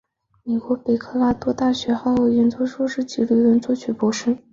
[0.41, 4.35] 美国北科罗拉多大学小号演奏硕士及理论作曲博士。